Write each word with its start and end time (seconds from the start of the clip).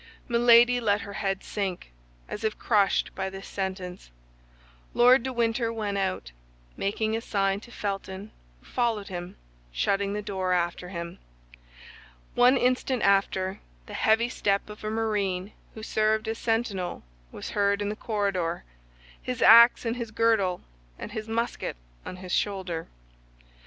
Milady 0.27 0.79
let 0.79 1.01
her 1.01 1.13
head 1.13 1.43
sink, 1.43 1.91
as 2.27 2.43
if 2.43 2.57
crushed 2.57 3.13
by 3.13 3.29
this 3.29 3.47
sentence. 3.47 4.09
Lord 4.95 5.21
de 5.21 5.31
Winter 5.31 5.71
went 5.71 5.95
out, 5.99 6.31
making 6.75 7.15
a 7.15 7.21
sign 7.21 7.59
to 7.59 7.71
Felton, 7.71 8.31
who 8.61 8.65
followed 8.65 9.09
him, 9.09 9.35
shutting 9.71 10.13
the 10.13 10.23
door 10.23 10.53
after 10.53 10.89
him. 10.89 11.19
One 12.33 12.57
instant 12.57 13.03
after, 13.03 13.59
the 13.85 13.93
heavy 13.93 14.27
step 14.27 14.71
of 14.71 14.83
a 14.83 14.89
marine 14.89 15.51
who 15.75 15.83
served 15.83 16.27
as 16.27 16.39
sentinel 16.39 17.03
was 17.31 17.51
heard 17.51 17.79
in 17.79 17.89
the 17.89 17.95
corridor—his 17.95 19.43
ax 19.43 19.85
in 19.85 19.93
his 19.93 20.09
girdle 20.09 20.61
and 20.97 21.11
his 21.11 21.29
musket 21.29 21.77
on 22.07 22.15
his 22.15 22.31
shoulder. 22.33 22.87